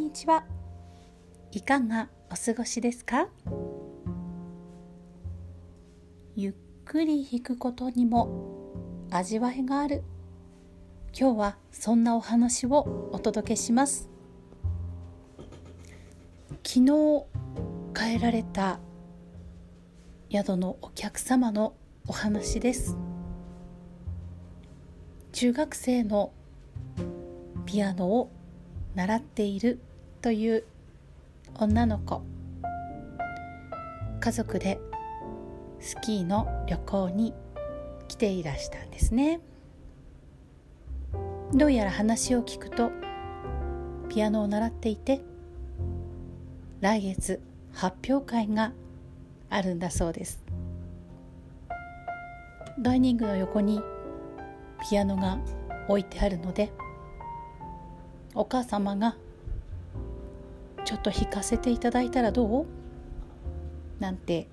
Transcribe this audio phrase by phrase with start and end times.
[0.00, 0.44] にちは。
[1.52, 3.28] いかがお過ごしですか？
[6.34, 6.54] ゆっ
[6.86, 8.72] くり弾くことにも
[9.10, 10.02] 味わいがある。
[11.12, 14.08] 今日はそんなお話をお届けします。
[16.64, 17.26] 昨日
[17.94, 18.80] 帰られた
[20.30, 21.74] 宿のお客様の
[22.06, 22.96] お話です。
[25.32, 26.32] 中学生の
[27.66, 28.32] ピアノを
[28.94, 29.78] 習っている
[30.22, 30.64] という
[31.58, 32.22] 女の子。
[34.20, 34.78] 家族で
[35.78, 37.32] スキーの旅行に
[38.06, 39.40] 来ていらしたんですね。
[41.54, 42.90] どうやら話を聞くと
[44.10, 45.22] ピアノを習っていて
[46.82, 47.40] 来月
[47.72, 48.72] 発表会が
[49.48, 50.44] あるんだそうです。
[52.78, 53.80] ダイニングの横に
[54.90, 55.38] ピアノが
[55.88, 56.70] 置いてあるので
[58.34, 59.16] お母様が
[60.84, 62.66] 「ちょっと弾かせていただいたらどう?」
[64.00, 64.48] なんて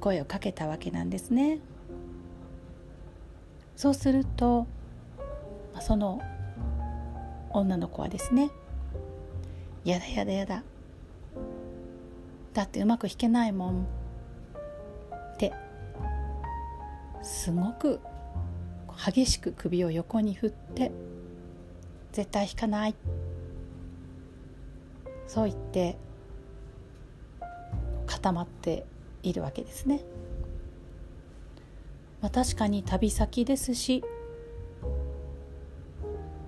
[0.00, 1.60] 声をかけたわけなんですね。
[3.76, 4.66] そうすると
[5.80, 6.20] その
[7.50, 8.50] 女の子はですね
[9.84, 10.64] 「やだやだやだ
[12.52, 13.86] だってうまく弾けないもん」
[15.34, 15.52] って
[17.22, 18.00] すごく
[19.06, 20.90] 激しく首を横に振って
[22.10, 22.96] 絶対引かない
[25.28, 25.96] そう言って
[28.06, 28.86] 固まって
[29.22, 30.00] いるわけですね。
[32.20, 34.02] まあ、確かに旅先ですし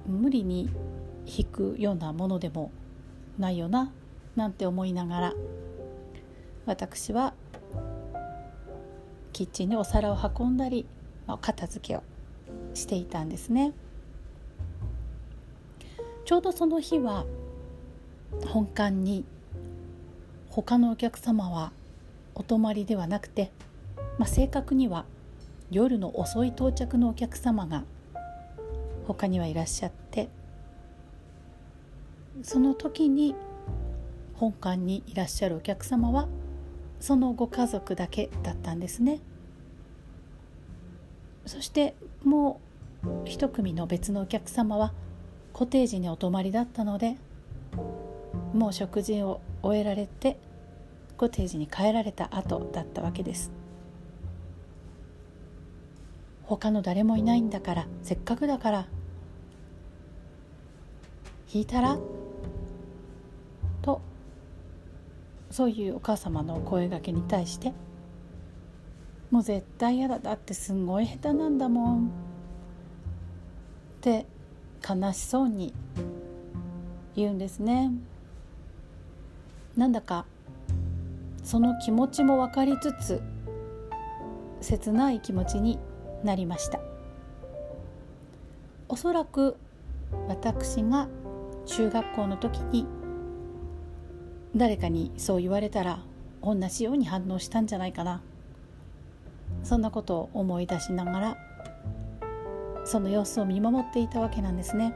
[0.04, 0.68] 無理に
[1.24, 2.72] 引くようなものでも
[3.38, 3.92] ないよな
[4.34, 5.34] なんて思いながら
[6.66, 7.34] 私は
[9.32, 10.86] キッチンにお皿を運んだり
[11.28, 12.02] まあ片付けを
[12.74, 13.72] していたんですね。
[16.24, 17.26] ちょうどその日は
[18.46, 19.24] 本館に
[20.48, 21.72] 他のお客様は
[22.34, 23.52] お泊まりではなくて、
[24.18, 25.04] まあ、正確には
[25.70, 27.84] 夜の遅い到着のお客様が
[29.06, 30.28] 他にはいらっしゃって
[32.42, 33.34] その時に
[34.34, 36.28] 本館にいらっしゃるお客様は
[36.98, 39.20] そのご家族だけだったんですね。
[41.46, 42.60] そしても
[43.04, 44.92] う一組の別のお客様は
[45.52, 47.16] コテージにお泊まりだったので
[48.52, 50.38] もう食事を終えられて
[51.16, 53.50] コテージに帰られた後だったわけです。
[56.44, 58.88] 他の誰もいないんだからせっかくだから
[61.52, 61.98] 弾いたら？
[63.82, 64.00] と
[65.50, 67.72] そういうお母様の声がけに対して
[69.30, 72.06] もう絶対嫌だだってすんごい下手なんだもん。
[72.06, 72.10] っ
[74.00, 74.26] て
[74.88, 75.72] 悲しそうに
[77.14, 77.92] 言うんですね。
[79.80, 80.26] なんだか
[81.42, 83.22] その気持ちも分かりつつ
[84.60, 85.78] 切ない気持ちに
[86.22, 86.80] なりました。
[88.90, 89.56] おそらく
[90.28, 91.08] 私が
[91.64, 92.84] 中学校の時に
[94.54, 96.00] 誰かにそう言われたら
[96.42, 98.20] 同じように反応したんじゃないかな。
[99.62, 101.38] そんなことを思い出しながら
[102.84, 104.94] その様子を見守っていたわけなんですね。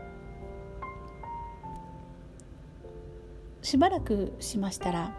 [3.74, 5.16] しばらくしましたら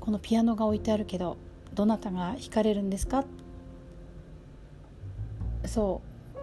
[0.00, 1.36] このピアノが置いてあるけど
[1.74, 3.26] どなたが弾かれるんですか？
[5.66, 6.00] そ
[6.34, 6.38] う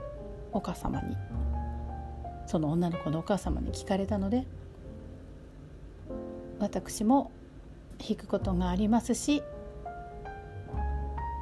[0.52, 1.18] お母様に。
[2.46, 4.46] その女の子のお母様に聞かれたので
[6.60, 7.32] 私も
[7.98, 9.42] 弾くことがありますし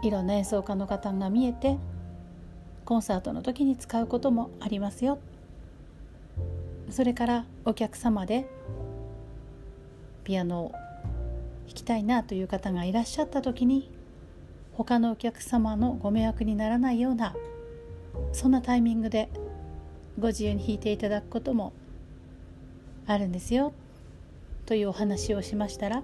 [0.02, 1.78] いろんな演奏家の方が見えて
[2.85, 5.19] コンサートの時に使うこともありますよ。
[6.91, 8.46] それからお客様で
[10.25, 10.72] ピアノを
[11.66, 13.90] 弾きたいなという方がいらっしゃった時に
[14.74, 17.34] 他のお客様のご迷惑にならないような
[18.34, 19.29] そんなタイミングで
[20.20, 21.72] ご自由に弾いていただくことも
[23.08, 23.73] あるんですよ
[24.66, 26.03] というお話をしましたら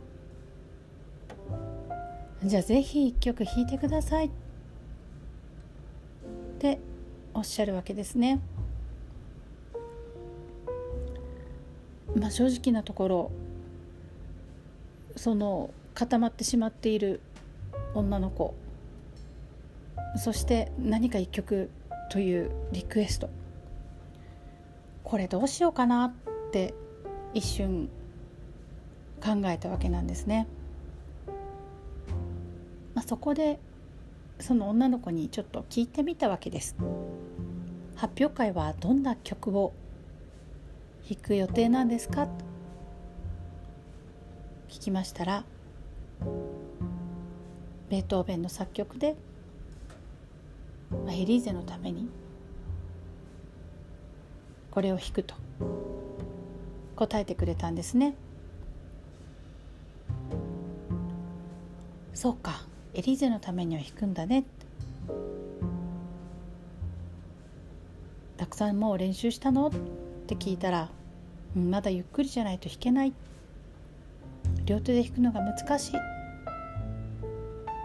[2.44, 4.30] じゃあぜひ一曲弾いてくださいっ
[6.60, 6.80] て
[7.34, 8.40] おっしゃるわけですね。
[12.16, 13.32] まあ、正直なところ
[15.16, 17.22] その固まってしまっている
[17.94, 18.54] 女の子
[20.16, 21.70] そして何か一曲
[22.12, 23.30] というリクエスト
[25.04, 26.12] これどうしようかなっ
[26.52, 26.74] て
[27.34, 27.90] 一瞬
[29.24, 30.48] 考えたわけなんですね。
[32.94, 33.60] まあ、そこで
[34.40, 36.76] その女の子にちょっと聞いてみたわけです
[37.96, 39.74] 発表会はどんな曲を
[41.10, 42.32] 弾く予定なんですか?」と
[44.68, 45.46] 聞きましたら
[47.90, 49.16] ベートーベンの作曲で
[51.10, 52.10] エリーゼのために
[54.72, 55.36] これを弾くと
[56.96, 58.16] 答えてくれたんですね。
[62.14, 64.44] そうかエリーゼのためには弾くんだね
[68.38, 69.68] たくさんもう練習したの？
[69.68, 69.72] っ
[70.28, 70.90] て聞いたら、
[71.56, 73.14] まだゆっくりじゃないと弾けない。
[74.66, 76.02] 両手で弾くのが難しいっ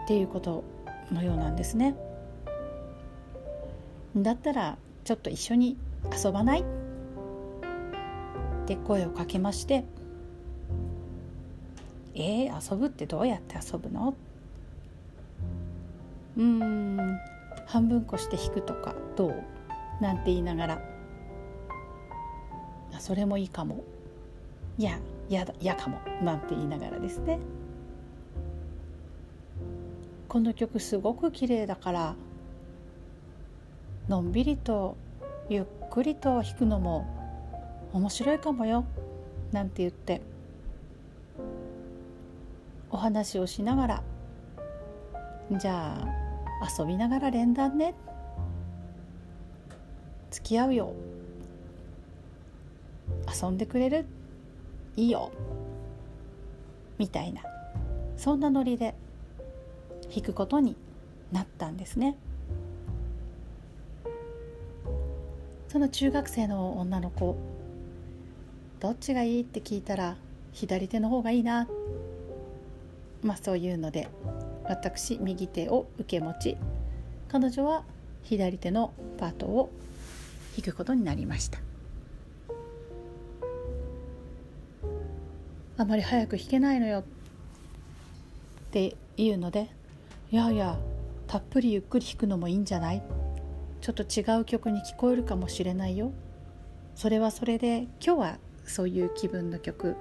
[0.07, 0.63] ていうこと
[1.11, 1.95] のようなんですね。
[4.15, 5.77] だったらちょっと一緒に
[6.23, 6.61] 遊ばない？
[6.61, 6.65] っ
[8.65, 9.83] て声をかけまして
[12.13, 14.13] えー、遊ぶってどうやって遊ぶの
[16.37, 17.19] うーん
[17.65, 19.43] 半分こして弾くとかどう？
[20.01, 20.92] なんて言いながら。
[23.03, 23.83] それもいいかも。
[24.77, 24.97] いや
[25.27, 25.99] やだ嫌かも。
[26.21, 27.37] なんて言いながらですね。
[30.29, 32.15] この曲すごく綺麗だから
[34.07, 34.95] のんびりと
[35.49, 37.05] ゆっくりと弾くのも
[37.91, 38.85] 面白いかもよ。
[39.51, 40.21] なんて言って
[42.89, 44.03] お話をしながら
[45.51, 47.95] じゃあ遊びながら連弾ね。
[50.31, 50.93] 付き合うよ。
[53.41, 54.05] 遊んでくれる？
[54.95, 55.31] いいよ。
[56.97, 57.41] みたいな。
[58.17, 58.93] そんなノリで
[60.13, 60.75] 弾くことに
[61.31, 62.15] なったんですね。
[65.67, 67.35] その中学生の女の子
[68.79, 70.17] どっちがいいって聞いたら
[70.51, 71.67] 左手の方がいいな。
[73.23, 74.07] まあそういうので
[74.65, 76.57] 私右手を受け持ち
[77.29, 77.83] 彼女は
[78.21, 79.71] 左手のパートを
[80.55, 81.59] 弾くことになりました。
[85.77, 86.99] あまり早く弾けないのよ。
[86.99, 87.03] っ
[88.71, 89.69] ていうので
[90.31, 90.77] いやいや
[91.27, 93.01] たっぷりゆっくり弾くのもいいんじゃない？
[93.81, 96.11] ちょっと違う曲に聞こえるかもしれないよ。
[96.95, 99.95] それはそれで今日はそういう気分の曲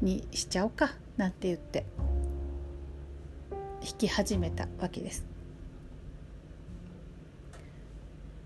[0.00, 1.86] にしちゃおうかなんて言って
[3.80, 5.24] 弾き始めたわけです。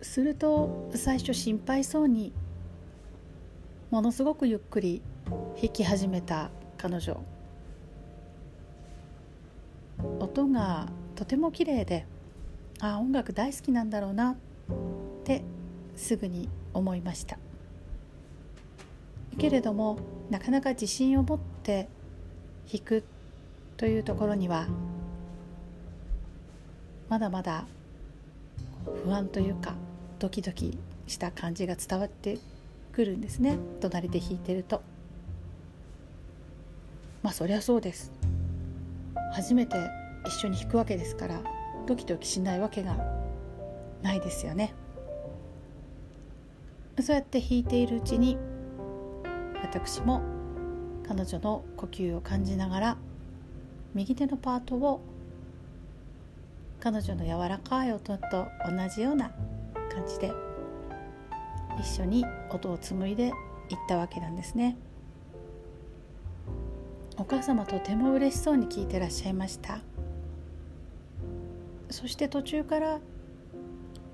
[0.02, 2.32] すると最初心配そうに
[3.90, 5.02] ものすごくゆっくり
[5.60, 6.50] 弾き始めた
[6.88, 7.20] 彼女。
[10.20, 10.86] 音が
[11.16, 12.06] とても綺麗で
[12.78, 14.36] あ音楽大好きなんだろうなっ
[15.24, 15.42] て
[15.96, 17.38] すぐに思いました。
[19.36, 19.98] けれども
[20.30, 21.88] なかなか自信を持って
[22.72, 23.04] 弾く
[23.76, 24.68] というところには
[27.08, 27.66] まだまだ
[29.04, 29.74] 不安というか
[30.20, 30.78] ドキドキ
[31.08, 32.38] した感じが伝わって
[32.92, 33.58] くるんですね。
[33.80, 34.82] 隣で弾いてると。
[37.26, 38.12] まあそりゃそうです。
[39.32, 39.76] 初めて
[40.28, 41.42] 一緒に弾くわけですから
[41.84, 42.96] ドキドキしないわけが
[44.00, 44.74] ないですよね。
[47.02, 48.38] そうやって弾いているうちに
[49.60, 50.22] 私も
[51.08, 52.96] 彼女の呼吸を感じながら
[53.92, 55.00] 右手のパートを
[56.78, 59.32] 彼女の柔らかい音と同じような
[59.92, 60.30] 感じで
[61.80, 63.32] 一緒に音を紡いでいっ
[63.88, 64.76] たわけなんですね。
[67.18, 69.80] お母様とても嬉しそうに聞いてらっしゃいました。
[71.90, 72.98] そして途中から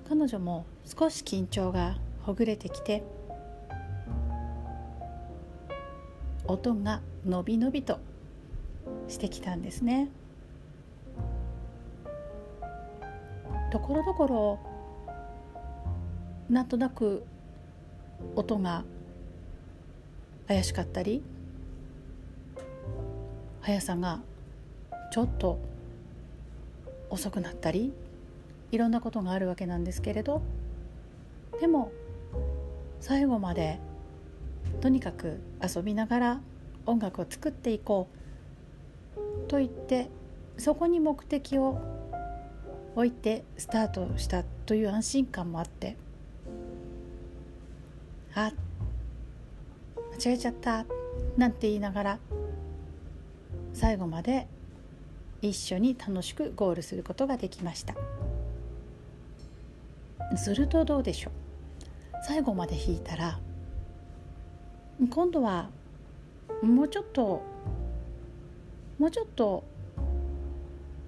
[0.08, 3.02] 彼女も少し緊張がほぐれてきて
[6.46, 7.98] 音がのびのびと
[9.08, 10.08] してきたんですね。
[13.72, 14.58] ところどころ
[16.50, 17.24] なんとなく
[18.36, 18.84] 音が
[20.46, 21.22] 怪しかったり
[23.62, 24.20] 速さが
[25.12, 25.58] ちょっと
[27.10, 27.92] 遅くなったり
[28.72, 30.42] いろんなことがあるわけなんですけれど
[31.60, 31.92] でも
[33.00, 33.78] 最後まで
[34.80, 36.40] とにかく遊びながら
[36.86, 38.08] 音楽を作っていこ
[39.16, 40.08] うと言って
[40.56, 41.78] そこに目的を
[42.96, 45.96] 置いてスタートしたという安心感もあって
[48.34, 48.52] あ
[50.18, 50.84] 間違えちゃった
[51.36, 52.18] なんて言いながら
[53.82, 54.46] 最後まで
[55.40, 57.96] 一緒に楽しくゴールすることができました。
[60.36, 61.32] するとどうでしょう？
[62.24, 63.40] 最後まで弾いたら
[65.10, 65.68] 今度は
[66.62, 67.42] もうちょっと
[69.00, 69.64] もうちょっと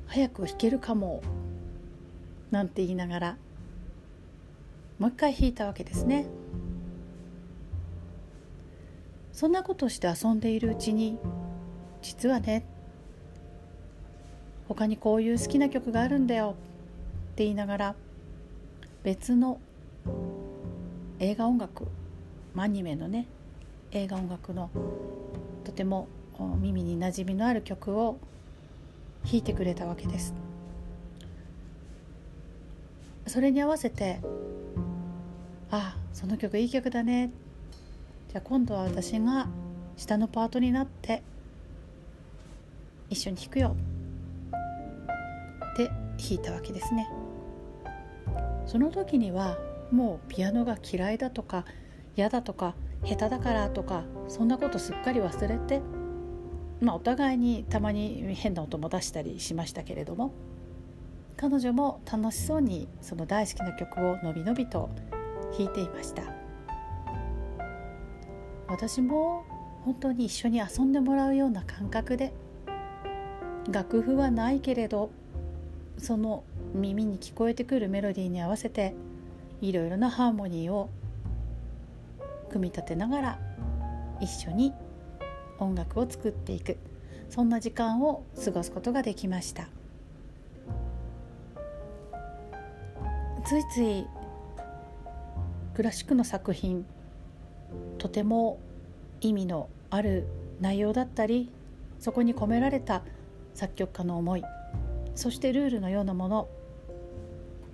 [0.08, 1.22] 早く弾けるかも
[2.50, 3.36] なんて言いながら
[4.98, 6.26] もう一回弾いたわけですね。
[9.32, 11.20] そんなことして遊んでいるうちに
[12.04, 12.66] 実はね
[14.68, 16.54] 他にこういう好きな曲があるんだよ
[17.32, 17.94] って言いながら
[19.02, 19.58] 別の
[21.18, 21.86] 映画音楽
[22.56, 23.26] アニメのね
[23.90, 24.70] 映画音楽の
[25.64, 26.08] とても
[26.60, 28.18] 耳に馴染みのある曲を
[29.24, 30.34] 弾いてくれたわけです。
[33.26, 34.20] それに合わせて
[35.70, 37.30] あその曲いい曲だね。
[38.28, 39.48] じゃあ今度は私が
[39.96, 41.22] 下のパートになって
[43.14, 43.76] 一緒に弾くよ。
[45.72, 47.08] って弾いたわけですね。
[48.66, 49.56] その時には
[49.90, 51.64] もうピアノが嫌いだとか
[52.16, 55.80] 嫌だとか下手だからとかそんなことすっかり忘れて
[56.80, 60.32] まあお互いにたまに変な音も出したりしましたけれども
[61.36, 64.88] 彼女も楽しそうにその大好きな曲をのびのびと
[65.56, 66.22] 弾いていました。
[68.66, 69.44] 私も
[69.84, 72.32] 本当に一緒に遊んでもらうような感覚で
[73.70, 75.10] 楽譜はないけれど
[75.98, 76.44] その
[76.74, 78.94] 耳に聞こえてくるメロディーに合わせて
[79.60, 80.90] いろいろなハーモニーを
[82.50, 83.38] 組み立てながら
[84.20, 84.72] 一緒に
[85.58, 86.76] 音楽を作っていく。
[87.34, 89.68] そんな時間を過ごすことができました。
[93.44, 94.06] ついつい
[95.74, 96.86] クラシックの作品
[97.98, 98.58] とても
[99.20, 100.26] 意味のある
[100.60, 101.50] 内容だったり
[101.98, 103.02] そこに込められた
[103.54, 104.44] 作曲家の思い
[105.14, 106.48] そしてルールのようなもの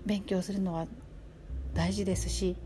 [0.07, 0.87] 勉強するのは
[1.75, 2.57] 大事ですし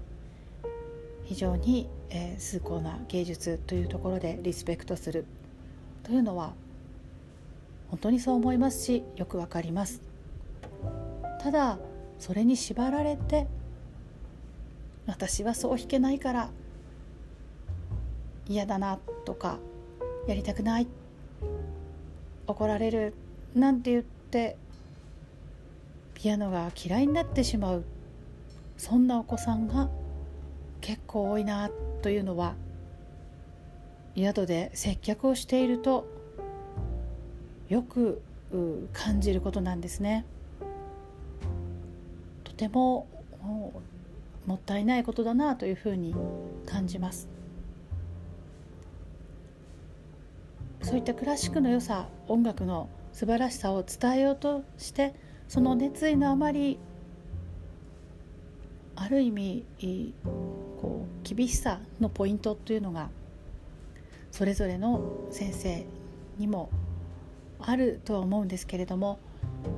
[1.25, 5.25] 非常に、えー、崇高な芸術というところでリスペクトする
[6.03, 6.53] というのは
[7.89, 10.03] 本当にそう思いますしよくわかります。
[11.41, 11.79] ただ
[12.19, 13.47] それに縛られて
[15.07, 16.51] 私はそう弾けないから
[18.49, 19.59] 嫌だなとか
[20.27, 20.87] やりたくない
[22.47, 23.15] 怒られる
[23.55, 24.57] なんて言って
[26.15, 27.85] ピアノが嫌いになってしまう
[28.77, 29.89] そんなお子さんが
[30.81, 31.71] 結構多いな
[32.03, 32.55] というのは
[34.17, 36.07] 宿で接客をしていると
[37.69, 38.21] よく
[38.93, 40.25] 感じることなんですね。
[42.45, 43.07] とても
[44.47, 46.15] もったいないことだなというふうに
[46.67, 47.29] 感じます。
[50.85, 55.15] そういったクラシックの良さ音楽の素晴らしさを伝えようとして
[55.49, 56.79] その熱意のあまり
[58.95, 59.65] ある意味
[60.79, 63.09] こう厳しさのポイントというのが
[64.31, 65.87] それぞれの先生
[66.37, 66.69] にも
[67.59, 69.19] あるとは思うんですけれども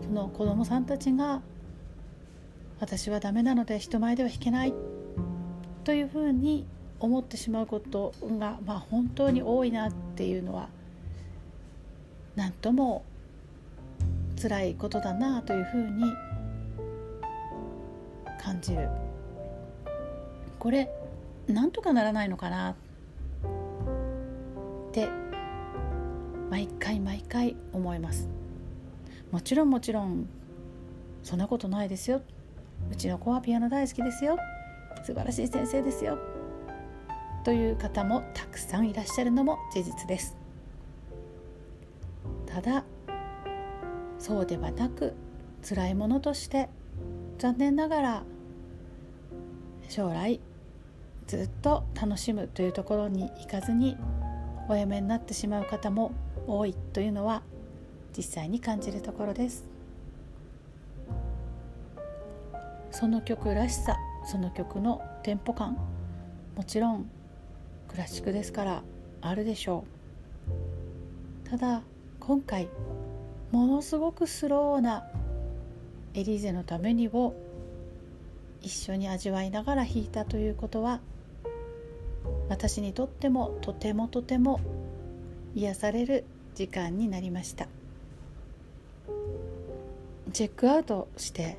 [0.02, 1.40] その子どもさんたちが
[2.80, 4.74] 私はダメなので人前では弾けない
[5.84, 6.66] というふうに
[6.98, 10.68] 思ってしまうことが、まあ、本当に多いなっていうのは
[12.36, 13.02] 何とも
[14.40, 16.04] 辛いことだなというふうに
[18.40, 18.88] 感じる。
[20.58, 20.90] これ
[21.48, 22.74] なんとかならないのかなっ
[24.92, 25.08] て
[26.50, 28.28] 毎回毎回思います。
[29.32, 30.28] もちろんもちろん
[31.22, 32.20] そんなことないですよ。
[32.90, 34.38] うちの子はピアノ大好きですよ。
[35.04, 36.18] 素晴らしい先生ですよ。
[37.44, 40.36] という方もたくさんいらっしゃるのも事実です。
[42.56, 42.84] ただ
[44.18, 45.12] そうではなく
[45.62, 46.70] 辛いものとして
[47.36, 48.22] 残念ながら
[49.90, 50.40] 将来
[51.26, 53.98] ずっと楽しむというところに行かずに
[54.70, 56.12] お辞めになってしまう方も
[56.46, 57.42] 多いというのは
[58.16, 59.68] 実際に感じるところです。
[62.90, 65.76] その曲らしさその曲のテンポ感
[66.56, 67.10] もちろん
[67.86, 68.82] クラシックですから
[69.20, 69.84] あるでしょ
[71.44, 71.50] う。
[71.50, 71.82] ただ
[72.26, 72.68] 今回
[73.52, 75.06] ものすごくスローな
[76.14, 77.36] エリーゼのためにを
[78.62, 80.98] 一緒に味わいながら弾いたということは
[82.48, 84.58] 私にとってもとてもとても
[85.54, 86.24] 癒される
[86.56, 87.68] 時間になりました。
[90.32, 91.56] チェックアウトして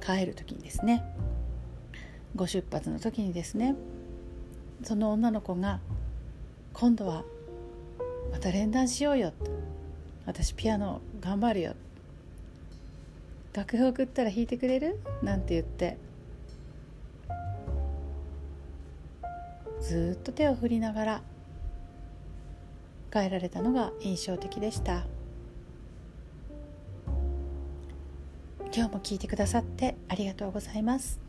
[0.00, 1.04] 帰る時にですね。
[2.34, 3.76] ご出発の時にですね
[4.84, 5.80] その女の子が
[6.72, 7.24] 今度は
[8.32, 9.32] また連弾しようよ。
[10.26, 11.74] 私ピアノ頑張るよ。
[13.52, 15.00] 楽譜送ったら弾いてくれる？
[15.22, 15.96] なんて言って。
[19.80, 21.22] ずっと手を振りながら。
[23.12, 25.04] 帰られたのが印象的でした。
[28.74, 31.20] 今日も聞いてくださってありがとうございます。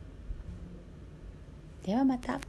[1.84, 2.40] ではまた。